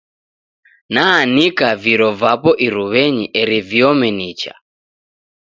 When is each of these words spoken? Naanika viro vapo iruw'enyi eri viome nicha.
Naanika 0.93 1.67
viro 1.83 2.09
vapo 2.21 2.49
iruw'enyi 2.65 3.25
eri 3.41 3.59
viome 3.69 4.09
nicha. 4.17 4.53